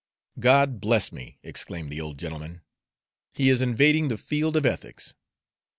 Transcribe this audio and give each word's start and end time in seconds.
"God 0.39 0.81
bless 0.81 1.11
me!" 1.11 1.37
exclaimed 1.43 1.91
the 1.91 2.01
old 2.01 2.17
gentleman, 2.17 2.61
"he 3.35 3.49
is 3.49 3.61
invading 3.61 4.07
the 4.07 4.17
field 4.17 4.57
of 4.57 4.65
ethics! 4.65 5.13